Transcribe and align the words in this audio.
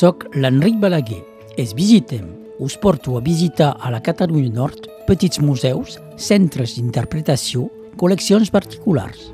Soc 0.00 0.22
l'Enric 0.32 0.78
Balaguer. 0.80 1.18
Es 1.60 1.74
visitem. 1.76 2.24
Us 2.64 2.78
porto 2.80 3.18
a 3.18 3.20
visitar 3.20 3.74
a 3.76 3.90
la 3.92 3.98
Catalunya 4.00 4.48
Nord 4.48 4.86
petits 5.04 5.42
museus, 5.44 5.98
centres 6.16 6.72
d'interpretació, 6.78 7.66
col·leccions 8.00 8.48
particulars. 8.48 9.26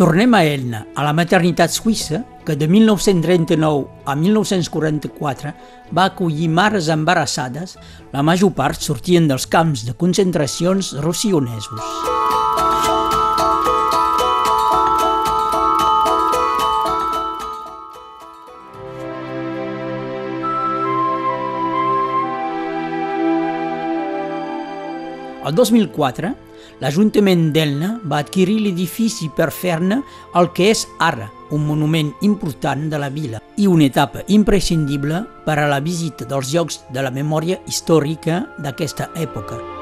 Tornem 0.00 0.32
a 0.32 0.40
Elna, 0.48 0.86
a 0.96 1.04
la 1.04 1.12
maternitat 1.12 1.74
suïssa, 1.76 2.22
que 2.46 2.56
de 2.56 2.70
1939 2.70 3.84
a 4.08 4.16
1944 4.16 5.52
va 5.92 6.08
acollir 6.08 6.48
mares 6.48 6.88
embarassades, 6.88 7.76
la 8.16 8.24
major 8.24 8.56
part 8.56 8.80
sortien 8.80 9.28
dels 9.28 9.44
camps 9.44 9.84
de 9.84 9.98
concentracions 10.00 10.94
russionesos. 11.04 12.69
El 25.50 25.56
2004, 25.56 26.28
l'Ajuntament 26.78 27.48
d'Elna 27.50 27.88
va 28.06 28.20
adquirir 28.22 28.60
l'edifici 28.62 29.26
per 29.34 29.48
fer-ne 29.50 29.98
el 30.38 30.50
que 30.54 30.68
és 30.70 30.84
ara, 31.02 31.26
un 31.50 31.64
monument 31.66 32.12
important 32.22 32.86
de 32.92 33.00
la 33.02 33.10
vila 33.10 33.42
i 33.58 33.66
una 33.66 33.88
etapa 33.90 34.22
imprescindible 34.30 35.24
per 35.48 35.58
a 35.58 35.66
la 35.66 35.82
visita 35.82 36.28
dels 36.30 36.54
llocs 36.54 36.80
de 36.94 37.02
la 37.02 37.10
memòria 37.10 37.58
històrica 37.66 38.44
d'aquesta 38.62 39.10
època. 39.18 39.79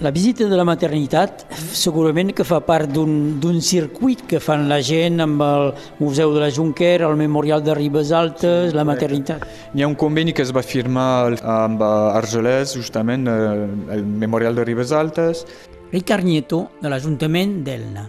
La 0.00 0.10
visita 0.10 0.46
de 0.48 0.56
la 0.56 0.64
maternitat 0.64 1.42
segurament 1.76 2.30
que 2.32 2.44
fa 2.48 2.62
part 2.64 2.88
d'un 2.88 3.58
circuit 3.60 4.22
que 4.30 4.38
fan 4.40 4.62
la 4.70 4.78
gent 4.80 5.20
amb 5.20 5.44
el 5.44 5.66
Museu 5.98 6.32
de 6.32 6.40
la 6.40 6.48
Junquera, 6.48 7.10
el 7.10 7.18
Memorial 7.20 7.60
de 7.60 7.74
Ribes 7.76 8.08
Altes, 8.16 8.72
la 8.72 8.86
maternitat. 8.88 9.44
Hi 9.76 9.84
ha 9.84 9.90
un 9.90 9.98
conveni 10.00 10.32
que 10.32 10.40
es 10.40 10.54
va 10.56 10.64
firmar 10.64 11.36
amb 11.44 11.84
Argelès, 11.84 12.72
justament, 12.80 13.28
eh, 13.28 13.68
el 13.98 14.06
Memorial 14.24 14.56
de 14.56 14.64
Ribes 14.64 14.96
Altes. 14.96 15.44
Ricard 15.92 16.24
Nieto, 16.24 16.70
de 16.80 16.88
l'Ajuntament 16.88 17.58
d'Elna. 17.68 18.08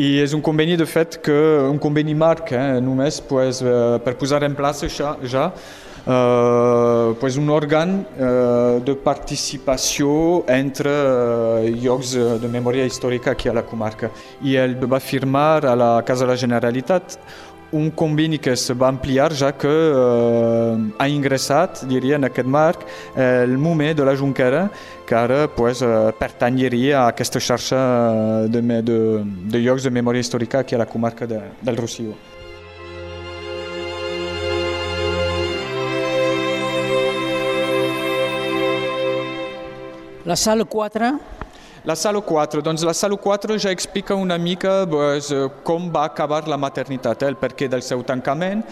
I 0.00 0.22
és 0.24 0.32
un 0.32 0.40
conveni, 0.40 0.78
de 0.80 0.88
fet, 0.88 1.20
que 1.20 1.36
un 1.68 1.76
conveni 1.78 2.16
marc, 2.16 2.56
eh, 2.56 2.80
només 2.80 3.20
pues, 3.20 3.60
eh, 3.60 4.00
per 4.00 4.16
posar 4.16 4.40
en 4.48 4.56
plaça 4.56 4.88
ja, 4.88 5.18
ja 5.20 5.50
Uh, 6.04 7.14
pues 7.16 7.38
un 7.40 7.48
òrgan 7.48 8.02
uh, 8.04 8.76
de 8.84 8.92
participació 8.92 10.42
entre 10.52 10.92
uh, 10.92 11.64
llocs 11.80 12.10
de 12.42 12.50
memòria 12.52 12.84
històrica 12.84 13.32
aquí 13.32 13.48
a 13.48 13.54
la 13.56 13.62
comarca. 13.64 14.10
I 14.44 14.58
ell 14.60 14.76
va 14.84 15.00
firmar 15.00 15.64
a 15.64 15.72
la 15.72 15.88
Casa 16.04 16.26
de 16.26 16.34
la 16.34 16.36
Generalitat 16.36 17.16
un 17.72 17.88
conveni 17.90 18.36
que 18.38 18.52
es 18.52 18.66
va 18.76 18.90
ampliar 18.92 19.30
ja 19.32 19.54
que 19.56 19.72
uh, 19.72 20.76
ha 21.00 21.08
ingressat, 21.08 21.86
diria, 21.88 22.20
en 22.20 22.28
aquest 22.28 22.52
marc 22.52 22.84
el 23.16 23.56
MUME 23.56 23.94
de 23.96 24.04
la 24.04 24.14
Junquera, 24.14 24.68
que 25.08 25.16
ara 25.16 25.48
pues, 25.48 25.80
uh, 25.80 26.12
pertanyeria 26.20 27.00
a 27.00 27.08
aquesta 27.14 27.40
xarxa 27.40 27.80
de, 28.52 28.60
de, 28.60 29.00
de 29.24 29.64
llocs 29.64 29.88
de 29.88 29.96
memòria 29.96 30.20
històrica 30.20 30.60
aquí 30.60 30.76
a 30.76 30.84
la 30.84 30.86
comarca 30.86 31.24
de, 31.24 31.40
del 31.64 31.80
Rossio. 31.80 32.33
La 40.24 40.36
sala 40.36 40.64
4 40.64 41.12
la 41.84 41.94
sala 41.94 42.22
4, 42.24 42.62
doncs 42.64 42.80
la 42.80 42.94
sala 42.96 43.16
4 43.20 43.58
ja 43.60 43.68
explica 43.68 44.14
una 44.16 44.38
mica 44.38 44.86
pues, 44.88 45.28
com 45.62 45.90
va 45.92 46.06
acabar 46.08 46.46
la 46.48 46.56
maternitat, 46.56 47.22
eh, 47.22 47.28
el 47.28 47.36
perquè 47.36 47.68
del 47.68 47.82
seu 47.84 48.00
tancament 48.08 48.62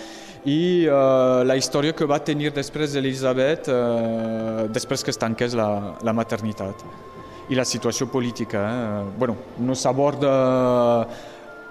i 0.49 0.89
uh, 0.89 1.43
la 1.45 1.59
història 1.61 1.93
que 1.93 2.09
va 2.09 2.23
tenir 2.25 2.55
després 2.57 2.95
d'Elisabet 2.97 3.69
uh, 3.69 4.65
després 4.73 5.05
que 5.05 5.13
es 5.13 5.21
tanqués 5.21 5.53
la, 5.53 5.99
la 6.01 6.15
maternitat 6.17 6.87
i 7.53 7.59
la 7.59 7.67
situació 7.69 8.09
política. 8.09 8.63
Eh? 8.65 9.05
Bueno, 9.19 9.37
no 9.61 9.77
s'aborda 9.77 10.33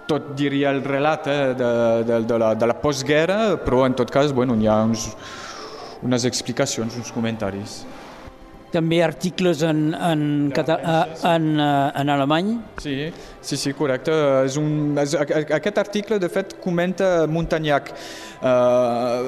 tot 0.06 0.36
diria 0.38 0.70
el 0.76 0.84
relat 0.86 1.26
eh, 1.26 1.40
de, 1.58 1.72
de, 2.06 2.22
de, 2.30 2.38
la, 2.38 2.54
de 2.54 2.70
la 2.70 2.78
postguerra, 2.78 3.58
però 3.66 3.88
en 3.90 3.98
tot 3.98 4.14
cas 4.14 4.30
bueno, 4.30 4.54
hi 4.62 4.70
ha 4.70 4.78
uns, 4.86 5.10
unes 6.06 6.30
explicacions, 6.30 7.02
uns 7.02 7.12
comentaris 7.16 7.82
també 8.72 9.02
articles 9.04 9.62
en, 9.68 9.92
en, 9.94 10.24
cata, 10.56 10.78
en, 11.28 11.48
en 11.60 12.12
alemany? 12.14 12.54
Sí, 12.82 12.96
sí, 13.42 13.60
sí, 13.60 13.74
correcte. 13.78 14.16
És 14.46 14.58
un, 14.60 14.98
és, 15.02 15.16
aquest 15.18 15.82
article, 15.82 16.20
de 16.22 16.30
fet, 16.32 16.56
comenta 16.64 17.28
Montagnac. 17.28 17.92
Uh, 18.42 19.28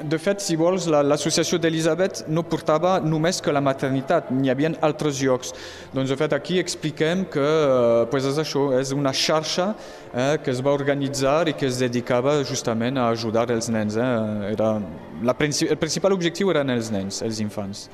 de 0.00 0.16
fet, 0.22 0.40
si 0.40 0.56
vols, 0.56 0.86
l'associació 0.88 1.58
la, 1.58 1.64
d'Elisabet 1.66 2.22
no 2.32 2.46
portava 2.48 2.94
només 3.04 3.42
que 3.44 3.52
la 3.52 3.60
maternitat, 3.64 4.30
n'hi 4.32 4.52
havia 4.52 4.72
altres 4.86 5.20
llocs. 5.20 5.52
Doncs, 5.92 6.08
de 6.08 6.18
fet, 6.20 6.36
aquí 6.36 6.60
expliquem 6.62 7.26
que 7.28 7.44
uh, 7.44 8.06
pues 8.10 8.28
és 8.30 8.40
això, 8.40 8.70
és 8.78 8.94
una 8.96 9.12
xarxa 9.12 9.72
eh, 10.14 10.38
que 10.42 10.50
es 10.50 10.62
va 10.64 10.72
organitzar 10.72 11.48
i 11.48 11.54
que 11.54 11.68
es 11.68 11.78
dedicava 11.80 12.38
justament 12.44 12.98
a 12.98 13.08
ajudar 13.10 13.48
els 13.50 13.70
nens. 13.72 13.96
Eh. 13.96 14.52
Era 14.54 14.72
la, 15.22 15.36
el 15.36 15.78
principal 15.78 16.16
objectiu 16.16 16.50
eren 16.54 16.72
els 16.72 16.90
nens, 16.94 17.22
els 17.26 17.40
infants. 17.44 17.88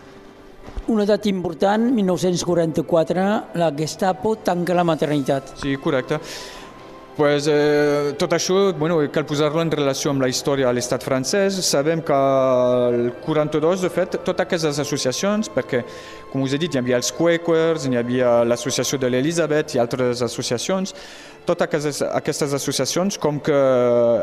Una 0.88 1.04
data 1.04 1.28
important, 1.28 1.90
1944, 1.90 3.22
la 3.54 3.72
Gestapo 3.76 4.36
tanca 4.36 4.74
la 4.74 4.84
maternitat. 4.84 5.56
Sí, 5.58 5.76
correcte. 5.76 6.20
Pues, 7.16 7.46
eh, 7.48 8.12
tot 8.20 8.34
això 8.36 8.74
bueno, 8.76 8.98
cal 9.10 9.24
posar-lo 9.24 9.62
en 9.62 9.70
relació 9.70 10.10
amb 10.12 10.20
la 10.20 10.28
història 10.28 10.68
de 10.68 10.76
l'estat 10.76 11.02
francès. 11.02 11.56
Sabem 11.64 12.02
que 12.04 12.12
el 12.12 13.14
42, 13.24 13.80
de 13.80 13.88
fet, 13.88 14.18
totes 14.22 14.44
aquestes 14.44 14.78
associacions, 14.78 15.48
perquè, 15.48 15.80
com 16.30 16.42
us 16.44 16.52
he 16.52 16.58
dit, 16.60 16.74
hi 16.74 16.78
havia 16.78 17.00
els 17.00 17.10
Quakers, 17.16 17.88
hi 17.88 17.96
havia 17.96 18.44
l'associació 18.44 18.98
de 19.00 19.08
l'Elisabet 19.08 19.74
i 19.74 19.80
altres 19.80 20.20
associacions, 20.22 20.92
totes 21.46 21.64
aquestes, 21.66 22.02
aquestes 22.02 22.52
associacions, 22.52 23.16
com 23.18 23.40
que 23.40 23.62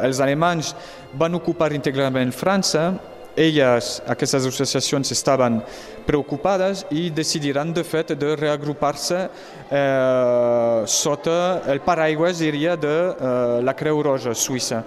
els 0.06 0.22
alemanys 0.22 0.76
van 1.18 1.34
ocupar 1.34 1.74
íntegrament 1.74 2.32
França, 2.32 2.92
elles, 3.36 4.02
aquestes 4.08 4.46
associacions, 4.46 5.12
estaven 5.12 5.62
preocupades 6.06 6.86
i 6.92 7.10
decidiran 7.10 7.74
de 7.74 7.84
fet 7.84 8.14
de 8.20 8.36
reagrupar-se 8.38 9.20
eh, 9.24 10.84
sota 10.86 11.64
el 11.72 11.82
paraigües, 11.82 12.40
diria, 12.44 12.76
de 12.78 12.94
eh, 12.94 13.60
la 13.66 13.74
Creu 13.74 14.04
Roja 14.06 14.36
suïssa. 14.38 14.84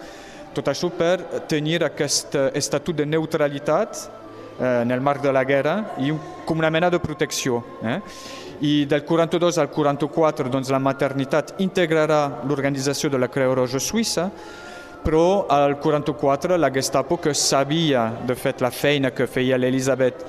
Tot 0.57 0.71
això 0.73 0.89
per 0.95 1.43
tenir 1.51 1.83
aquest 1.85 2.37
estatut 2.57 2.97
de 2.97 3.07
neutralitat 3.07 3.99
eh, 4.61 4.83
en 4.83 4.91
el 4.91 5.01
marc 5.01 5.23
de 5.23 5.33
la 5.35 5.45
guerra 5.45 5.77
i 5.99 6.15
com 6.47 6.59
una 6.59 6.71
mena 6.71 6.91
de 6.91 7.01
protecció. 7.03 7.63
Eh? 7.83 7.99
I 8.61 8.87
del 8.89 9.03
42 9.05 9.59
al 9.61 9.69
44 9.69 10.49
doncs, 10.49 10.71
la 10.73 10.81
maternitat 10.81 11.59
integrarà 11.61 12.47
l'organització 12.49 13.11
de 13.13 13.21
la 13.21 13.29
Creu 13.29 13.53
Roja 13.59 13.83
suïssa, 13.83 14.31
però 15.07 15.47
al 15.47 15.79
44 15.79 16.57
la 16.59 16.73
Gestapo 16.75 17.21
que 17.21 17.33
sabia 17.33 18.09
de 18.27 18.35
fet 18.35 18.59
la 18.61 18.73
feina 18.75 19.13
que 19.15 19.29
feia 19.31 19.55
l'Elisabet, 19.55 20.25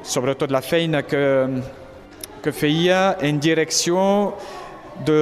sobretot 0.00 0.48
la 0.48 0.62
feina 0.64 1.02
que, 1.04 1.24
que 2.40 2.52
feia 2.56 3.18
en 3.20 3.36
direcció 3.36 3.98
de 5.04 5.18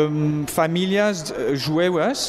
famílies 0.47 1.35
jueves, 1.65 2.29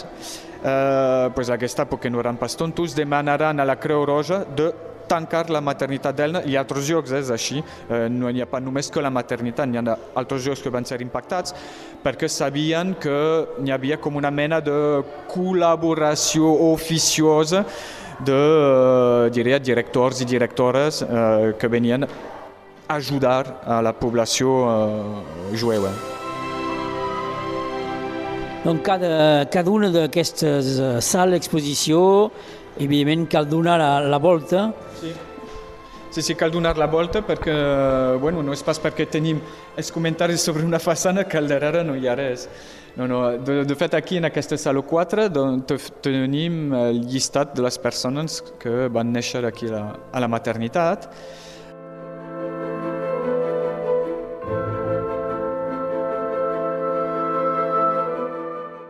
eh, 0.63 1.29
pues 1.35 1.49
la 1.53 1.59
Gestapo, 1.61 1.99
que 1.99 2.09
no 2.09 2.23
eren 2.25 2.41
pas 2.41 2.57
tontos, 2.57 2.95
demanaran 2.95 3.59
a 3.59 3.65
la 3.69 3.77
Creu 3.77 4.07
Roja 4.07 4.41
de 4.43 4.71
tancar 5.13 5.45
la 5.53 5.61
maternitat 5.61 6.17
d'Elna 6.17 6.43
i 6.49 6.57
altres 6.59 6.89
llocs, 6.89 7.13
és 7.13 7.31
així, 7.33 7.61
eh, 7.89 8.07
no 8.09 8.31
hi 8.33 8.41
ha 8.41 8.49
pas 8.49 8.63
només 8.63 8.89
que 8.89 9.01
la 9.01 9.13
maternitat, 9.13 9.69
hi 9.69 9.79
ha 9.79 9.97
altres 10.19 10.47
llocs 10.47 10.63
que 10.63 10.73
van 10.73 10.85
ser 10.89 11.01
impactats 11.05 11.53
perquè 12.03 12.27
sabien 12.27 12.95
que 12.99 13.17
hi 13.63 13.71
havia 13.71 13.99
com 14.01 14.17
una 14.19 14.31
mena 14.31 14.59
de 14.61 15.03
col·laboració 15.31 16.49
oficiosa 16.73 17.63
de, 18.19 18.33
eh, 18.33 19.29
diria, 19.35 19.59
directors 19.59 20.21
i 20.21 20.25
directores 20.25 21.01
eh, 21.03 21.53
que 21.59 21.67
venien 21.67 22.03
a 22.03 22.09
ajudar 22.95 23.61
a 23.65 23.81
la 23.81 23.93
població 23.93 24.57
eh, 24.67 25.57
jueva. 25.59 25.93
Donc 28.63 28.81
cada, 28.81 29.45
cada 29.51 29.69
una 29.69 29.89
d'aquestes 29.91 30.77
uh, 30.79 31.01
sales 31.03 31.35
d'exposició 31.35 32.31
evidentment 32.77 33.29
cal 33.29 33.49
donar 33.49 33.77
la, 33.79 33.99
la 33.99 34.17
volta. 34.17 34.71
Sí. 35.01 35.13
Sí, 36.13 36.21
sí, 36.21 36.35
cal 36.35 36.51
donar 36.53 36.77
la 36.77 36.85
volta 36.85 37.23
perquè, 37.25 37.53
bueno, 38.21 38.43
no 38.45 38.53
és 38.53 38.61
pas 38.61 38.77
perquè 38.77 39.07
tenim 39.09 39.39
els 39.73 39.87
comentaris 39.89 40.43
sobre 40.45 40.61
una 40.61 40.77
façana 40.77 41.23
que 41.25 41.39
al 41.39 41.47
darrere 41.49 41.81
no 41.83 41.95
hi 41.97 42.05
ha 42.05 42.13
res. 42.13 42.43
No, 42.95 43.07
no, 43.09 43.31
de, 43.41 43.63
de 43.65 43.75
fet, 43.75 43.95
aquí 43.97 44.19
en 44.19 44.27
aquesta 44.29 44.53
sala 44.61 44.83
4 44.85 45.25
doncs, 45.33 45.87
tenim 46.05 46.75
el 46.77 46.99
llistat 47.09 47.55
de 47.57 47.63
les 47.65 47.79
persones 47.81 48.43
que 48.61 48.85
van 48.93 49.09
néixer 49.09 49.41
aquí 49.49 49.65
la, 49.71 49.87
a 50.13 50.21
la 50.21 50.29
maternitat. 50.29 51.09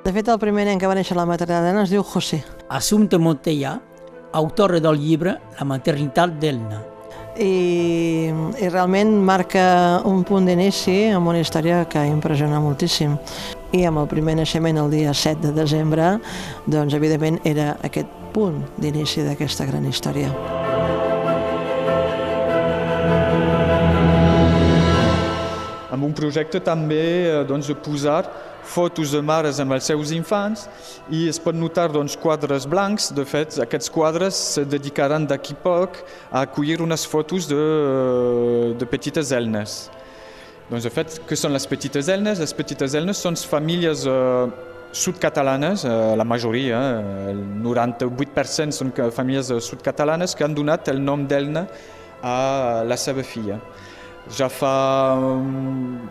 De 0.03 0.11
fet, 0.11 0.27
el 0.27 0.43
primer 0.43 0.67
nen 0.67 0.75
que 0.75 0.91
va 0.91 0.99
néixer 0.99 1.15
a 1.15 1.21
la 1.21 1.29
maternitat 1.31 1.85
es 1.85 1.95
diu 1.95 2.03
José. 2.03 2.41
Assumpta 2.73 3.19
Montellà, 3.21 3.75
autora 4.33 4.79
del 4.81 4.97
llibre 4.97 5.35
La 5.59 5.65
maternitat 5.69 6.39
d'Elna. 6.41 6.79
I, 7.37 8.29
i 8.33 8.69
realment 8.69 9.13
marca 9.25 10.01
un 10.09 10.23
punt 10.25 10.49
d'inici 10.49 10.95
amb 11.13 11.29
una 11.29 11.41
història 11.45 11.83
que 11.89 12.01
impressiona 12.09 12.61
moltíssim. 12.61 13.13
I 13.77 13.85
amb 13.89 14.01
el 14.01 14.09
primer 14.09 14.39
naixement 14.41 14.81
el 14.81 14.89
dia 14.89 15.13
7 15.13 15.51
de 15.51 15.55
desembre, 15.61 16.15
doncs 16.65 16.97
evidentment 16.97 17.41
era 17.45 17.75
aquest 17.85 18.09
punt 18.33 18.63
d'inici 18.81 19.21
d'aquesta 19.21 19.69
gran 19.69 19.85
història. 19.85 20.33
Amb 25.93 26.07
un 26.07 26.13
projecte 26.17 26.57
també 26.63 27.03
eh, 27.29 27.43
doncs, 27.45 27.69
de 27.69 27.75
posar 27.77 28.23
fotos 28.63 29.11
de 29.13 29.19
mares 29.21 29.59
amb 29.61 29.75
els 29.75 29.85
seus 29.91 30.13
infants 30.15 30.63
i 31.13 31.27
es 31.29 31.37
pot 31.43 31.53
notar 31.53 31.89
doncs, 31.93 32.15
quadres 32.17 32.65
blancs. 32.69 33.11
De 33.13 33.25
fet, 33.29 33.59
aquests 33.61 33.91
quadres 33.93 34.39
se 34.55 34.63
dedicaran 34.65 35.27
d'aquí 35.29 35.53
poc 35.53 35.99
a 36.31 36.47
acollir 36.47 36.79
unes 36.81 37.05
fotos 37.05 37.45
de, 37.51 37.61
de 38.79 38.89
petites 38.89 39.33
elnes. 39.35 39.83
Doncs, 40.71 40.87
de 40.87 40.93
fet, 40.97 41.19
què 41.29 41.37
són 41.37 41.53
les 41.53 41.69
petites 41.69 42.09
elnes? 42.09 42.41
Les 42.41 42.57
petites 42.57 42.97
elnes 42.97 43.21
són 43.21 43.37
famílies 43.37 44.07
eh, 44.09 44.49
sud-catalanes, 44.97 45.85
eh, 45.85 45.95
la 46.17 46.25
majoria, 46.25 46.81
eh, 46.97 47.31
el 47.35 47.45
98% 47.61 48.73
són 48.73 48.93
famílies 49.13 49.53
sud-catalanes 49.61 50.33
que 50.33 50.47
han 50.47 50.57
donat 50.57 50.89
el 50.89 51.05
nom 51.05 51.27
d'Elna 51.29 51.67
a 52.23 52.37
la 52.87 52.97
seva 52.97 53.21
filla. 53.27 53.61
Ja 54.31 54.47
fa 54.47 55.19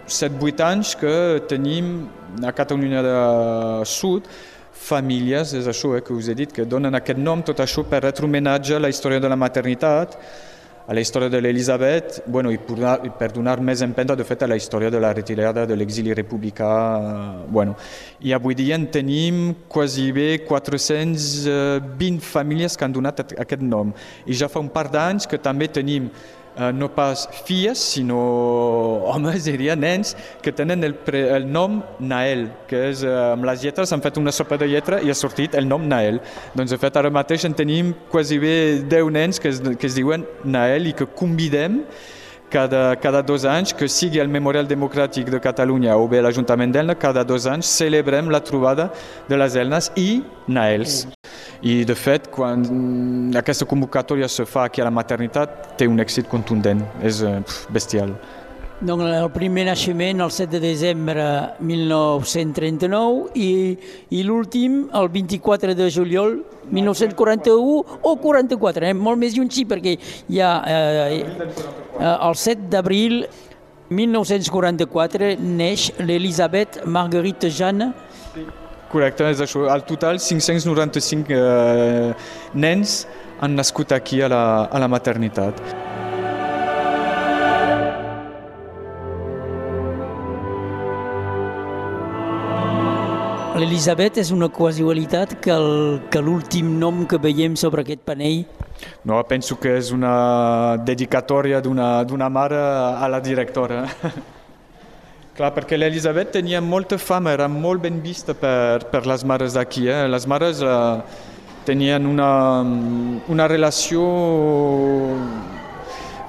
7-8 0.05 0.61
anys 0.67 0.93
que 1.01 1.41
tenim 1.49 2.11
a 2.45 2.53
Catalunya 2.53 3.01
de 3.01 3.15
Sud 3.89 4.29
famílies, 4.83 5.55
és 5.57 5.69
això 5.69 5.95
eh, 5.97 6.03
que 6.05 6.13
us 6.13 6.29
he 6.29 6.37
dit, 6.37 6.53
que 6.53 6.67
donen 6.69 6.93
aquest 6.99 7.21
nom, 7.21 7.41
tot 7.41 7.63
això 7.65 7.87
per 7.89 8.03
retre 8.05 8.27
homenatge 8.27 8.77
a 8.77 8.83
la 8.83 8.91
història 8.93 9.21
de 9.23 9.31
la 9.33 9.39
maternitat, 9.39 10.19
a 10.83 10.93
la 10.93 11.01
història 11.01 11.31
de 11.31 11.41
l'Elisabet, 11.41 12.19
bueno, 12.27 12.51
i 12.53 12.59
per, 12.59 12.99
per 13.17 13.31
donar 13.33 13.61
més 13.65 13.81
empenta, 13.87 14.17
de 14.19 14.27
fet, 14.29 14.43
a 14.43 14.51
la 14.51 14.59
història 14.61 14.91
de 14.91 15.01
la 15.01 15.13
retirada 15.15 15.65
de 15.65 15.77
l'exili 15.79 16.13
republicà. 16.13 16.73
Bueno. 17.49 17.79
I 18.21 18.35
avui 18.35 18.59
dia 18.59 18.75
en 18.75 18.89
tenim 18.93 19.55
quasi 19.71 20.11
bé 20.13 20.43
420 20.45 22.21
famílies 22.27 22.77
que 22.77 22.85
han 22.85 22.99
donat 22.99 23.25
aquest 23.31 23.63
nom. 23.63 23.95
I 24.27 24.37
ja 24.37 24.51
fa 24.53 24.61
un 24.61 24.69
par 24.75 24.91
d'anys 24.91 25.31
que 25.31 25.41
també 25.41 25.71
tenim 25.71 26.11
Eh, 26.11 26.42
no 26.75 26.89
pas 26.95 27.29
filles, 27.47 27.79
sinó 27.79 28.19
homes, 29.09 29.45
diria, 29.51 29.77
nens, 29.77 30.17
que 30.43 30.53
tenen 30.53 30.85
el, 30.85 30.95
pre, 30.95 31.25
el 31.37 31.51
nom 31.51 31.81
Nael, 31.99 32.49
que 32.69 32.89
és, 32.91 33.03
eh, 33.07 33.13
amb 33.33 33.47
les 33.49 33.65
lletres, 33.65 33.93
han 33.93 34.05
fet 34.05 34.21
una 34.21 34.33
sopa 34.33 34.59
de 34.61 34.69
lletra 34.69 35.01
i 35.03 35.11
ha 35.11 35.17
sortit 35.17 35.57
el 35.59 35.69
nom 35.69 35.87
Nael. 35.89 36.21
Doncs, 36.55 36.75
de 36.75 36.81
fet, 36.81 36.97
ara 37.01 37.13
mateix 37.13 37.47
en 37.49 37.57
tenim 37.57 37.95
quasi 38.13 38.41
bé 38.43 38.57
10 38.89 39.13
nens 39.15 39.41
que 39.41 39.53
es, 39.53 39.63
que 39.63 39.89
es 39.89 39.97
diuen 39.97 40.27
Nael 40.45 40.91
i 40.91 40.97
que 40.97 41.09
convidem 41.09 41.83
cada, 42.53 42.97
cada 43.01 43.23
dos 43.23 43.47
anys, 43.49 43.73
que 43.73 43.89
sigui 43.89 44.21
el 44.21 44.29
Memorial 44.29 44.69
Democràtic 44.69 45.33
de 45.33 45.41
Catalunya 45.41 45.97
o 45.97 46.05
bé 46.09 46.21
l'Ajuntament 46.21 46.75
d'Elna, 46.75 46.99
cada 47.01 47.25
dos 47.25 47.49
anys 47.49 47.71
celebrem 47.81 48.29
la 48.29 48.45
trobada 48.45 48.91
de 49.29 49.41
les 49.41 49.57
Elnes 49.57 49.91
i 49.97 50.21
Naels. 50.47 51.07
I, 51.63 51.85
de 51.87 51.95
fet, 51.95 52.27
quan 52.35 52.65
aquesta 53.39 53.67
convocatòria 53.71 54.27
se 54.27 54.47
fa 54.51 54.67
aquí 54.67 54.83
a 54.83 54.89
la 54.89 54.95
maternitat, 54.95 55.77
té 55.79 55.87
un 55.87 56.03
èxit 56.03 56.27
contundent, 56.31 56.83
és 57.07 57.23
eh, 57.23 57.37
bestial. 57.71 58.17
Donc 58.83 59.05
el 59.07 59.29
primer 59.31 59.69
naixement 59.69 60.25
el 60.25 60.31
7 60.35 60.51
de 60.57 60.59
desembre 60.59 61.25
1939 61.63 63.29
i, 63.39 63.79
i 64.11 64.25
l'últim 64.27 64.89
el 64.99 65.07
24 65.15 65.77
de 65.79 65.87
juliol 65.95 66.41
1941 66.67 68.01
o 68.03 68.15
44, 68.25 68.89
eh? 68.91 68.97
molt 68.99 69.23
més 69.23 69.37
lluny 69.39 69.53
sí 69.55 69.63
perquè 69.71 69.95
hi 70.27 70.43
ha 70.43 70.51
eh, 70.67 71.23
eh, 71.23 72.11
el 72.11 72.35
7 72.35 72.67
d'abril 72.75 73.21
1944 73.95 75.37
neix 75.39 75.93
l'Elisabeth 76.03 76.83
Marguerite 76.83 77.55
Jeanne 77.55 77.93
Correcte, 78.93 79.25
és 79.33 79.41
això. 79.41 79.65
Al 79.73 79.87
total, 79.89 80.21
595 80.21 81.33
eh, 81.33 82.13
nens 82.55 83.07
han 83.41 83.57
nascut 83.57 83.95
aquí 83.97 84.21
a 84.21 84.29
la, 84.29 84.43
a 84.69 84.83
la 84.83 84.89
maternitat. 84.93 85.63
L'Elisabet 93.63 94.17
és 94.19 94.33
una 94.35 94.49
que, 95.41 95.53
el, 95.55 96.01
que 96.11 96.21
l'últim 96.21 96.77
nom 96.81 97.07
que 97.07 97.21
veiem 97.21 97.55
sobre 97.57 97.85
aquest 97.85 98.05
panell 98.05 98.45
no, 99.05 99.23
penso 99.29 99.59
que 99.61 99.77
és 99.79 99.91
una 99.95 100.77
dedicatòria 100.83 101.61
d'una 101.63 102.29
mare 102.33 102.59
a 102.59 103.09
la 103.11 103.21
directora. 103.21 103.85
Clar, 105.33 105.49
perquè 105.57 105.79
l'Elisabet 105.79 106.35
tenia 106.35 106.61
molta 106.61 106.99
fama, 107.01 107.33
era 107.33 107.47
molt 107.49 107.81
ben 107.81 108.03
vista 108.05 108.35
per, 108.37 108.85
per 108.93 109.07
les 109.09 109.25
mares 109.25 109.57
d'aquí. 109.57 109.87
Eh? 109.89 110.03
Les 110.13 110.27
mares 110.29 110.61
eh, 110.61 111.23
tenien 111.65 112.05
una, 112.07 112.33
una 113.33 113.47
relació 113.49 114.03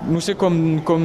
no 0.07 0.19
sé 0.23 0.35
com, 0.35 0.55
com 0.87 1.03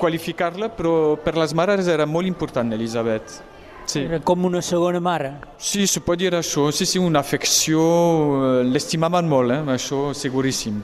qualificar-la, 0.00 0.70
però 0.76 1.16
per 1.20 1.36
les 1.36 1.52
mares 1.56 1.88
era 1.92 2.06
molt 2.08 2.28
important 2.28 2.72
l'Elisabet. 2.72 3.38
Sí. 3.86 4.02
Era 4.02 4.18
com 4.24 4.44
una 4.44 4.60
segona 4.64 5.00
mare. 5.00 5.34
Sí, 5.62 5.86
se 5.86 6.00
pot 6.02 6.18
dir 6.18 6.32
això. 6.34 6.70
Sí, 6.74 6.88
sí, 6.88 6.98
una 6.98 7.20
afecció. 7.20 7.80
Eh, 7.80 8.64
l'estimaven 8.72 9.28
molt, 9.30 9.54
eh? 9.54 9.60
això 9.76 10.08
seguríssim. 10.16 10.80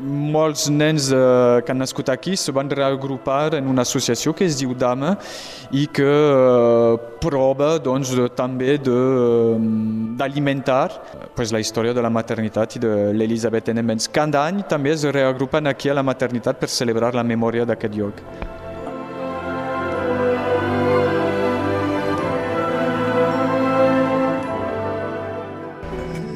Molts 0.00 0.70
nens 0.72 1.10
eh, 1.12 1.60
que 1.64 1.72
han 1.72 1.80
nascut 1.82 2.08
aquí 2.08 2.36
se 2.36 2.52
van 2.56 2.70
reagrupar 2.70 3.54
en 3.58 3.66
una 3.68 3.82
associació 3.82 4.32
que 4.32 4.46
es 4.48 4.56
diu 4.56 4.72
Dama 4.74 5.18
i 5.76 5.86
que 5.92 6.08
eh, 6.08 6.96
prova 7.20 7.74
doncs, 7.78 8.14
de, 8.16 8.28
també 8.32 8.78
d'alimentar 8.80 10.88
pues, 11.36 11.52
la 11.52 11.60
història 11.60 11.92
de 11.92 12.00
la 12.00 12.10
maternitat 12.10 12.76
i 12.76 12.80
de 12.80 13.12
l'Elisabet 13.12 13.68
Enemens. 13.74 14.08
Cada 14.08 14.46
any 14.48 14.62
també 14.68 14.94
es 14.96 15.04
reagrupen 15.04 15.66
aquí 15.68 15.92
a 15.92 15.94
la 15.94 16.06
maternitat 16.06 16.56
per 16.60 16.68
celebrar 16.72 17.14
la 17.14 17.24
memòria 17.24 17.66
d'aquest 17.68 17.94
lloc. 17.94 18.14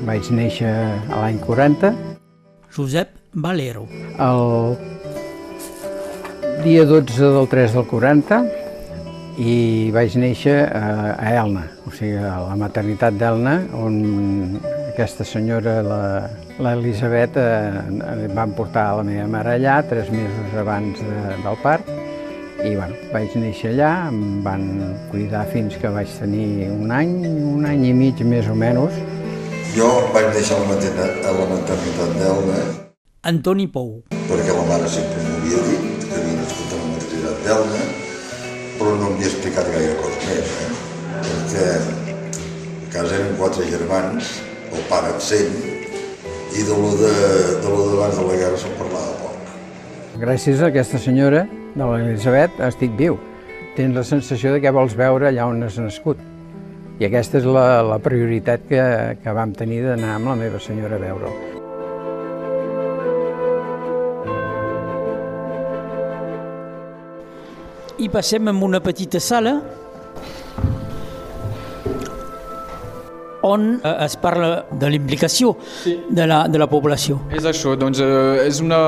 Vaig 0.05 0.29
néixer 0.31 0.75
a 1.09 1.23
l'any 1.23 1.41
40. 1.41 2.14
Josep 2.75 3.09
Valero. 3.33 3.87
El 4.19 4.77
dia 6.65 6.85
12 6.85 7.31
del 7.37 7.49
3 7.49 7.73
del 7.79 7.87
40 7.87 8.41
i 9.39 9.91
vaig 9.95 10.15
néixer 10.19 10.57
a 10.75 11.31
Elna, 11.35 11.65
o 11.87 11.93
sigui, 11.95 12.19
a 12.19 12.37
la 12.45 12.57
maternitat 12.59 13.17
d'Elna, 13.19 13.57
on 13.79 14.59
aquesta 14.95 15.27
senyora, 15.27 15.81
l'Elisabet, 16.63 17.37
eh, 17.37 18.29
van 18.35 18.55
portar 18.55 18.93
la 18.99 19.07
meva 19.07 19.27
mare 19.27 19.57
allà 19.59 19.81
tres 19.83 20.11
mesos 20.15 20.55
abans 20.59 21.03
de, 21.03 21.23
del 21.43 21.59
part 21.63 21.91
i 22.65 22.77
bueno, 22.79 22.95
vaig 23.13 23.35
néixer 23.37 23.75
allà, 23.75 23.91
em 24.09 24.39
van 24.45 24.63
cuidar 25.11 25.43
fins 25.51 25.75
que 25.81 25.91
vaig 25.93 26.09
tenir 26.17 26.71
un 26.73 26.95
any, 26.95 27.13
un 27.27 27.67
any 27.69 27.91
i 27.91 27.93
mig 27.97 28.23
més 28.25 28.47
o 28.49 28.55
menys, 28.57 28.97
jo 29.75 29.89
vaig 30.15 30.31
deixar 30.35 30.61
la 30.61 30.69
maternitat, 30.71 31.25
a 31.27 31.33
la 31.35 31.47
maternitat 31.51 32.13
d'Elna. 32.19 32.59
Antoni 33.27 33.67
Pou. 33.75 33.91
Perquè 34.29 34.55
la 34.55 34.65
mare 34.69 34.89
sempre 34.91 35.23
m'havia 35.25 35.63
dit 35.67 36.05
que 36.05 36.19
havia 36.19 36.37
nascut 36.39 36.75
a 36.75 36.79
la 36.79 36.91
maternitat 36.93 37.41
d'Elna, 37.47 37.81
però 38.79 38.93
no 38.95 39.09
m'havia 39.09 39.31
explicat 39.33 39.71
gaire 39.75 39.97
cosa 39.99 40.21
més, 40.29 40.53
eh? 40.65 40.69
perquè 41.25 41.65
a 41.75 42.91
casa 42.93 43.17
eren 43.19 43.35
quatre 43.41 43.67
germans, 43.71 44.35
el 44.71 44.85
pare 44.91 45.11
absent, 45.15 45.57
i 46.55 46.63
de 46.63 46.77
lo 46.79 46.93
de, 47.01 47.15
de 47.65 47.73
lo 47.73 47.89
d'abans 47.91 48.21
de 48.21 48.29
la 48.29 48.37
guerra 48.39 48.61
se'n 48.63 48.77
parlava 48.79 49.17
poc. 49.25 49.51
Gràcies 50.23 50.63
a 50.63 50.69
aquesta 50.71 51.01
senyora, 51.03 51.49
de 51.75 51.89
l'Elisabet, 51.91 52.63
estic 52.69 52.95
viu. 53.01 53.19
Tens 53.75 53.97
la 53.99 54.07
sensació 54.07 54.55
de 54.55 54.63
que 54.63 54.71
vols 54.71 54.95
veure 54.95 55.33
allà 55.33 55.49
on 55.51 55.67
has 55.67 55.81
nascut. 55.83 56.21
I 56.95 57.09
aquesta 57.09 57.41
és 57.41 57.47
la, 57.49 57.83
la 57.83 57.99
prioritat 57.99 58.69
que, 58.69 58.83
que 59.19 59.33
vam 59.35 59.55
tenir 59.59 59.81
d'anar 59.83 60.13
amb 60.15 60.31
la 60.31 60.37
meva 60.39 60.61
senyora 60.63 60.95
a 60.95 61.03
veure 61.03 61.33
I 67.99 68.11
passem 68.11 68.51
en 68.51 68.63
una 68.63 68.83
petita 68.83 69.19
sala 69.23 69.57
on 73.45 73.67
eh, 73.83 73.97
es 74.07 74.17
parla 74.17 74.65
de 74.71 74.91
l'implicació 74.91 75.53
sí. 75.83 75.99
de, 76.09 76.27
la, 76.27 76.45
de 76.49 76.59
la 76.59 76.67
població. 76.71 77.19
És 77.35 77.45
això, 77.49 77.75
doncs 77.79 78.01
eh, 78.03 78.47
és, 78.47 78.63
una, 78.65 78.81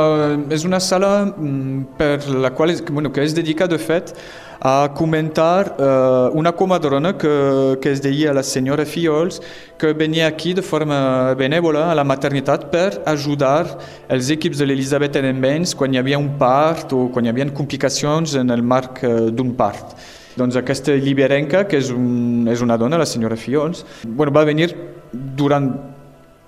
és 0.55 0.65
una 0.69 0.81
sala 0.81 1.13
mm, 1.29 1.99
per 1.99 2.25
la 2.33 2.55
qual 2.57 2.73
és, 2.73 2.83
bueno, 2.89 3.13
que 3.13 3.25
és 3.27 3.37
dedicada 3.37 3.77
de 3.77 3.83
fet 3.83 4.15
a 4.61 4.93
comentar 4.95 5.77
eh, 5.79 6.31
una 6.35 6.53
comadrona 6.53 7.17
que, 7.19 7.79
que 7.81 7.93
es 7.93 8.03
deia 8.03 8.33
la 8.33 8.43
senyora 8.43 8.87
Fiols, 8.87 9.41
que 9.79 9.93
venia 9.93 10.27
aquí 10.27 10.55
de 10.55 10.63
forma 10.63 11.35
benèvola 11.35 11.91
a 11.91 11.95
la 11.95 12.05
maternitat 12.05 12.71
per 12.73 13.03
ajudar 13.07 13.79
els 14.09 14.31
equips 14.31 14.59
de 14.59 14.67
l'Elisabet 14.67 15.17
Edenbens 15.21 15.75
quan 15.77 15.93
hi 15.93 16.01
havia 16.01 16.19
un 16.19 16.33
part 16.39 16.93
o 16.97 17.07
quan 17.13 17.27
hi 17.27 17.33
havia 17.33 17.49
complicacions 17.53 18.37
en 18.41 18.51
el 18.51 18.63
marc 18.63 19.03
eh, 19.05 19.31
d'un 19.31 19.53
part. 19.57 19.97
Doncs 20.37 20.57
aquesta 20.61 20.93
liberenca, 21.01 21.65
que 21.65 21.79
és, 21.81 21.89
un, 21.91 22.45
és 22.53 22.61
una 22.61 22.77
dona, 22.77 22.99
la 23.01 23.09
senyora 23.09 23.39
Fiols, 23.41 23.87
bueno, 24.05 24.35
va 24.37 24.45
venir 24.45 24.69
durant 25.13 25.71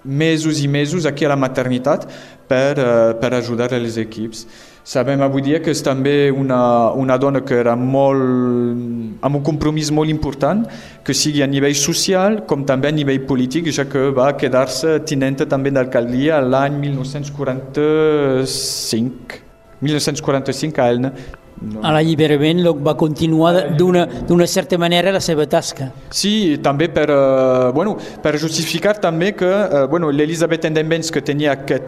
mesos 0.05 0.61
i 0.61 0.69
mesos 0.69 1.07
aquí 1.07 1.25
a 1.25 1.33
la 1.33 1.37
maternitat 1.37 2.05
per, 2.49 2.79
uh, 2.79 3.15
per 3.21 3.33
ajudar 3.35 3.73
els 3.77 3.97
equips. 4.01 4.47
Sabem 4.89 5.21
avui 5.21 5.43
dia 5.45 5.59
que 5.61 5.69
és 5.75 5.83
també 5.85 6.31
una, 6.33 6.89
una 6.97 7.19
dona 7.21 7.43
que 7.45 7.59
era 7.61 7.75
molt, 7.77 9.21
amb 9.21 9.37
un 9.37 9.43
compromís 9.45 9.93
molt 9.93 10.09
important, 10.09 10.65
que 11.05 11.13
sigui 11.13 11.45
a 11.45 11.49
nivell 11.51 11.77
social 11.77 12.49
com 12.49 12.65
també 12.65 12.89
a 12.89 12.93
nivell 12.97 13.21
polític, 13.29 13.69
ja 13.69 13.85
que 13.85 14.09
va 14.17 14.33
quedar-se 14.41 15.05
tinenta 15.11 15.45
també 15.45 15.69
d'alcaldia 15.77 16.41
l'any 16.41 16.81
1945. 16.87 19.45
1945 19.85 20.81
a 20.81 20.89
Elna. 20.95 21.13
No. 21.59 21.83
A 21.83 21.91
l'alliberament 21.93 22.63
va 22.87 22.95
continuar 22.97 23.75
d'una 23.77 24.47
certa 24.47 24.79
manera 24.79 25.11
la 25.13 25.21
seva 25.21 25.47
tasca. 25.51 25.91
Sí, 26.09 26.57
també 26.65 26.89
per, 26.89 27.11
uh, 27.13 27.73
bueno, 27.77 27.99
per 28.23 28.39
justificar 28.39 29.01
també 29.03 29.33
que 29.37 29.53
uh, 29.53 29.87
bueno, 29.91 30.09
l'Elisabet 30.09 30.65
Endembens 30.71 31.11
que 31.13 31.21
tenia 31.21 31.53
aquest, 31.59 31.85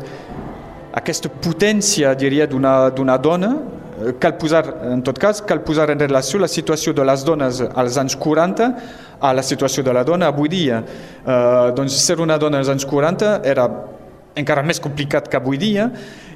aquesta 0.97 1.31
potència, 1.31 2.15
diria, 2.19 2.47
d'una 2.51 3.17
dona, 3.23 3.51
eh, 4.01 4.15
cal 4.19 4.37
posar, 4.39 4.65
en 4.91 5.03
tot 5.07 5.19
cas, 5.19 5.43
cal 5.47 5.63
posar 5.67 5.91
en 5.93 6.01
relació 6.01 6.41
la 6.41 6.49
situació 6.49 6.93
de 6.97 7.05
les 7.07 7.25
dones 7.25 7.63
als 7.75 7.99
anys 8.01 8.17
40 8.17 8.71
a 9.21 9.33
la 9.37 9.43
situació 9.43 9.85
de 9.87 9.95
la 9.95 10.05
dona 10.05 10.31
avui 10.33 10.49
dia. 10.49 10.81
Uh, 11.21 11.71
doncs 11.77 11.99
ser 12.01 12.21
una 12.21 12.39
dona 12.41 12.59
als 12.59 12.71
anys 12.73 12.87
40 12.89 13.41
era 13.45 13.69
encara 14.39 14.63
més 14.63 14.81
complicat 14.81 15.29
que 15.29 15.37
avui 15.37 15.59
dia 15.61 15.91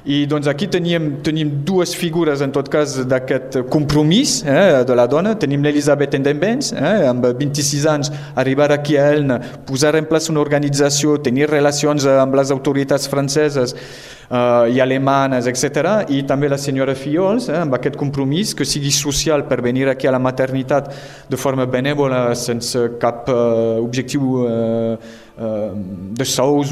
i 0.05 0.27
doncs 0.29 0.45
aquí 0.45 0.67
teníem, 0.69 1.15
tenim 1.25 1.49
dues 1.65 1.95
figures, 1.97 2.41
en 2.45 2.51
tot 2.53 2.67
cas, 2.69 2.99
d'aquest 3.09 3.63
compromís 3.73 4.37
eh, 4.45 4.83
de 4.85 4.97
la 4.97 5.07
dona. 5.09 5.33
Tenim 5.41 5.65
l'Elisabet 5.65 6.13
Endembens, 6.13 6.69
eh, 6.77 7.07
amb 7.09 7.25
26 7.25 7.87
anys, 7.89 8.11
arribar 8.37 8.69
aquí 8.71 8.99
a 9.01 9.07
Elna, 9.15 9.39
posar 9.65 9.95
en 9.97 10.05
plaça 10.05 10.29
una 10.29 10.43
organització, 10.45 11.17
tenir 11.25 11.49
relacions 11.49 12.05
amb 12.05 12.37
les 12.37 12.53
autoritats 12.53 13.09
franceses 13.09 13.73
eh, 13.73 14.77
i 14.77 14.79
alemanes, 14.85 15.49
etc. 15.49 16.05
I 16.13 16.21
també 16.29 16.53
la 16.53 16.61
senyora 16.61 16.93
Fiols, 16.93 17.49
eh, 17.49 17.57
amb 17.65 17.73
aquest 17.73 17.97
compromís 17.97 18.53
que 18.53 18.69
sigui 18.69 18.93
social 18.93 19.47
per 19.49 19.63
venir 19.65 19.89
aquí 19.89 20.05
a 20.05 20.13
la 20.13 20.21
maternitat 20.21 20.93
de 21.33 21.41
forma 21.41 21.65
benèvola, 21.65 22.27
sense 22.37 22.91
cap 23.01 23.25
eh, 23.33 23.77
objectiu 23.81 24.45
eh, 24.45 25.21
Eh, 25.35 25.71
de 26.15 26.23
sous 26.23 26.69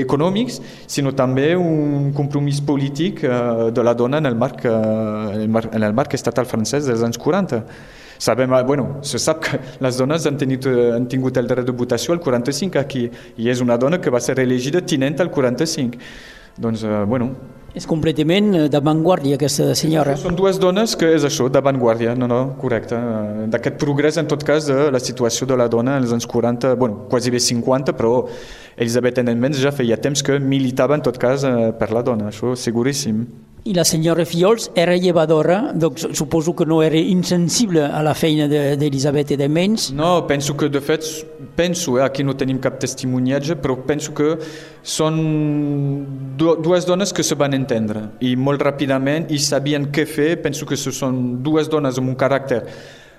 econòmics, 0.00 0.54
sinó 0.88 1.10
també 1.12 1.50
un 1.52 2.14
compromís 2.16 2.59
polític 2.66 3.24
eh, 3.24 3.70
de 3.74 3.84
la 3.84 3.94
dona 3.94 4.18
en 4.18 4.26
el 4.26 4.36
marc, 4.36 4.64
eh, 4.64 5.46
en 5.46 5.82
el 5.82 5.94
marc 5.94 6.14
estatal 6.14 6.46
francès 6.46 6.86
dels 6.88 7.02
anys 7.06 7.18
40. 7.18 7.62
Sabem, 8.20 8.52
bueno, 8.66 8.98
se 9.00 9.18
sap 9.18 9.40
que 9.46 9.58
les 9.80 9.96
dones 9.96 10.26
han, 10.28 10.36
tenit, 10.36 10.66
han 10.66 11.06
tingut 11.08 11.38
el 11.40 11.46
dret 11.48 11.64
de 11.64 11.72
votació 11.72 12.12
al 12.12 12.20
45 12.20 12.78
aquí, 12.78 13.06
i 13.40 13.48
és 13.48 13.62
una 13.64 13.78
dona 13.80 13.96
que 13.98 14.12
va 14.12 14.20
ser 14.20 14.36
elegida 14.40 14.82
tinent 14.84 15.22
al 15.24 15.30
45. 15.32 15.96
Doncs, 16.60 16.84
bueno, 17.08 17.30
és 17.76 17.86
completament 17.86 18.50
eh, 18.54 18.64
d'avantguàrdia, 18.72 19.38
aquesta 19.38 19.70
senyora. 19.78 20.16
Són 20.20 20.38
dues 20.38 20.58
dones 20.62 20.96
que 20.98 21.10
és 21.16 21.26
això, 21.26 21.48
d'avantguàrdia, 21.52 22.16
no, 22.18 22.28
no, 22.30 22.40
correcte. 22.60 22.98
Eh, 22.98 23.46
d'aquest 23.52 23.78
progrés, 23.82 24.18
en 24.20 24.30
tot 24.30 24.44
cas, 24.46 24.66
de 24.70 24.88
la 24.94 25.02
situació 25.02 25.46
de 25.50 25.58
la 25.58 25.68
dona 25.70 25.96
als 26.00 26.14
anys 26.16 26.26
40, 26.30 26.74
bueno, 26.80 27.06
quasi 27.10 27.30
bé 27.30 27.42
50, 27.42 27.94
però 27.98 28.24
Elisabet 28.80 29.22
Enenmens 29.22 29.60
ja 29.62 29.74
feia 29.74 30.00
temps 30.00 30.24
que 30.26 30.40
militava, 30.42 30.98
en 30.98 31.06
tot 31.06 31.18
cas, 31.20 31.44
eh, 31.46 31.70
per 31.78 31.92
la 31.94 32.02
dona, 32.06 32.30
això 32.32 32.56
seguríssim. 32.58 33.24
I 33.62 33.74
la 33.74 33.84
senyora 33.84 34.24
Fiols 34.24 34.70
era 34.74 34.94
llevadora, 34.96 35.72
doncs 35.76 36.06
suposo 36.16 36.54
que 36.56 36.64
no 36.64 36.78
era 36.82 36.96
insensible 36.96 37.82
a 37.84 38.00
la 38.02 38.14
feina 38.16 38.46
d'Elisabet 38.48 39.34
de, 39.34 39.36
de 39.36 39.48
Menys. 39.52 39.90
No, 39.92 40.26
penso 40.26 40.56
que 40.56 40.70
de 40.72 40.80
fet, 40.80 41.04
penso, 41.56 41.98
eh, 41.98 42.04
aquí 42.04 42.24
no 42.24 42.32
tenim 42.40 42.56
cap 42.62 42.78
testimoniatge, 42.80 43.58
però 43.60 43.76
penso 43.84 44.14
que 44.16 44.30
són 44.80 45.20
dues 46.40 46.88
dones 46.88 47.12
que 47.12 47.26
se 47.26 47.36
van 47.36 47.52
entendre 47.58 48.06
i 48.24 48.32
molt 48.32 48.64
ràpidament 48.64 49.28
i 49.28 49.38
sabien 49.38 49.90
què 49.92 50.06
fer, 50.08 50.30
penso 50.40 50.64
que 50.64 50.80
són 50.80 51.42
dues 51.44 51.68
dones 51.68 52.00
amb 52.00 52.14
un 52.14 52.16
caràcter 52.16 52.62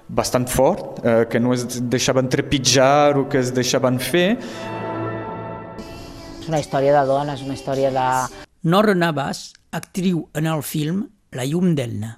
bastant 0.09 0.49
fort, 0.49 1.05
eh, 1.05 1.27
que 1.29 1.39
no 1.39 1.53
es 1.53 1.67
deixaven 1.85 2.33
trepitjar 2.33 3.13
o 3.21 3.29
que 3.29 3.45
es 3.45 3.53
deixaven 3.53 4.01
fer. 4.01 4.39
És 6.41 6.49
una 6.49 6.59
història 6.59 6.97
de 6.97 7.07
dones, 7.07 7.45
una 7.45 7.53
història 7.53 7.93
de... 7.93 8.11
Nora 8.65 8.93
Navas 8.97 9.51
actriu 9.71 10.27
en 10.33 10.47
el 10.47 10.63
film 10.63 11.05
La 11.31 11.45
llum 11.47 11.75
d'Elna. 11.75 12.17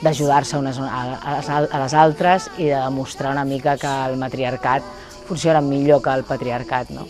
D'ajudar-se 0.00 0.56
unes 0.56 0.78
a, 0.80 1.02
a 1.20 1.80
les 1.82 1.94
altres 1.94 2.48
i 2.56 2.70
de 2.70 2.78
demostrar 2.78 3.34
una 3.34 3.44
mica 3.44 3.76
que 3.76 3.90
el 4.08 4.16
matriarcat 4.16 4.84
funciona 5.28 5.60
millor 5.60 6.00
que 6.02 6.14
el 6.14 6.24
patriarcat. 6.24 6.90
No? 6.96 7.04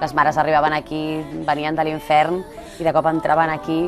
Les 0.00 0.14
mares 0.14 0.38
arribaven 0.38 0.74
aquí, 0.74 1.20
venien 1.46 1.76
de 1.78 1.86
l'infern 1.86 2.40
i 2.80 2.86
de 2.86 2.94
cop 2.96 3.06
entraven 3.06 3.52
aquí 3.54 3.84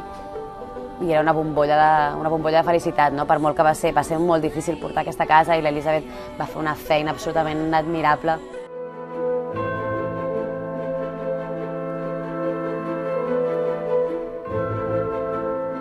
i 1.03 1.11
era 1.11 1.23
una 1.25 1.33
bombolla 1.35 1.77
de, 1.81 2.21
una 2.21 2.31
bombolla 2.31 2.61
de 2.61 2.69
felicitat, 2.69 3.15
no? 3.17 3.27
per 3.27 3.41
molt 3.43 3.57
que 3.59 3.67
va 3.67 3.75
ser, 3.75 3.91
va 3.97 4.05
ser 4.07 4.21
molt 4.23 4.45
difícil 4.45 4.79
portar 4.79 5.03
aquesta 5.03 5.27
casa 5.27 5.57
i 5.59 5.63
l'Elisabet 5.65 6.07
va 6.39 6.47
fer 6.47 6.61
una 6.63 6.77
feina 6.79 7.11
absolutament 7.11 7.75
admirable. 7.75 8.39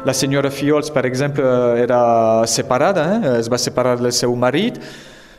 La 0.03 0.13
senyora 0.13 0.50
Fiols, 0.50 0.89
per 0.89 1.05
exemple, 1.05 1.46
era 1.77 2.41
separada, 2.50 3.03
eh? 3.20 3.34
es 3.38 3.50
va 3.51 3.60
separar 3.62 4.00
del 4.00 4.12
seu 4.12 4.34
marit, 4.36 4.79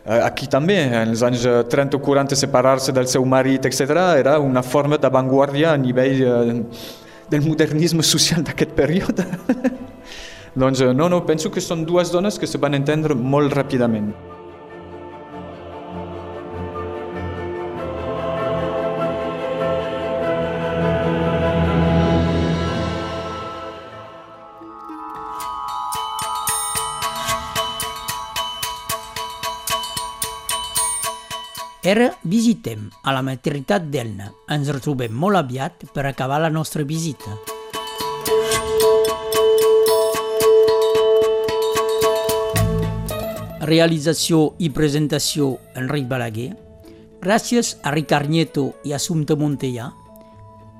eh, 0.04 0.20
Aquí 0.22 0.46
també, 0.46 0.76
en 0.86 1.10
els 1.10 1.22
anys 1.26 1.46
30 1.72 1.98
o 1.98 2.00
40, 2.00 2.38
separar-se 2.38 2.94
del 2.94 3.08
seu 3.10 3.26
marit, 3.26 3.66
etc., 3.66 3.90
era 4.20 4.38
una 4.38 4.62
forma 4.62 4.98
d'avantguàrdia 5.02 5.72
a 5.72 5.76
nivell 5.76 6.22
eh, 6.22 6.60
del 7.30 7.42
modernisme 7.42 8.06
social 8.06 8.46
d'aquest 8.46 8.76
període. 8.78 9.26
doncs 10.54 10.84
no, 10.94 11.08
no, 11.08 11.24
penso 11.26 11.50
que 11.50 11.64
són 11.64 11.82
dues 11.88 12.14
dones 12.14 12.38
que 12.38 12.46
se 12.46 12.62
van 12.62 12.78
entendre 12.78 13.18
molt 13.18 13.58
ràpidament. 13.58 14.12
Era 31.92 32.06
visitem 32.24 32.86
a 33.04 33.12
la 33.12 33.20
maternitat 33.20 33.90
d'Elna. 33.92 34.30
Ens 34.54 34.70
retrobem 34.72 35.12
molt 35.12 35.36
aviat 35.36 35.82
per 35.92 36.06
acabar 36.08 36.38
la 36.40 36.48
nostra 36.48 36.86
visita. 36.88 37.34
Realització 43.68 44.54
i 44.64 44.72
presentació 44.72 45.50
Enric 45.76 46.08
Balaguer. 46.08 46.48
Gràcies 47.20 47.74
a 47.84 47.92
Ricard 47.92 48.32
Nieto 48.32 48.70
i 48.88 48.96
Assumpta 48.96 49.36
Montellà. 49.36 49.92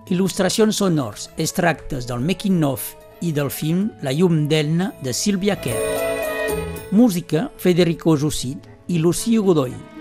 Il·lustracions 0.09 0.81
sonors, 0.81 1.29
extractes 1.37 2.09
del 2.09 2.25
making 2.25 2.65
of 2.65 2.89
i 3.21 3.37
del 3.37 3.53
film 3.53 3.91
La 4.01 4.17
llum 4.17 4.47
d'Elna 4.49 4.95
de 5.05 5.13
Sílvia 5.13 5.61
Kerr. 5.61 6.89
Música 6.91 7.51
Federico 7.59 8.17
Jossit 8.17 8.71
i 8.89 9.05
Lucio 9.05 9.45
Godoy. 9.45 9.92